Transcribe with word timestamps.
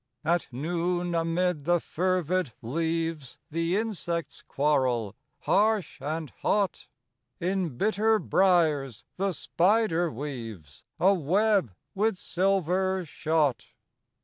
At 0.25 0.47
noon 0.51 1.13
amid 1.13 1.65
the 1.65 1.79
fervid 1.79 2.53
leaves 2.63 3.37
The 3.51 3.77
insects 3.77 4.41
quarrel, 4.41 5.15
harsh 5.41 6.01
and 6.01 6.31
hot; 6.39 6.87
In 7.39 7.77
bitter 7.77 8.17
briers 8.17 9.05
the 9.17 9.31
spider 9.31 10.11
weaves 10.11 10.83
A 10.99 11.13
web 11.13 11.75
with 11.93 12.17
silver 12.17 13.05
shot. 13.05 13.67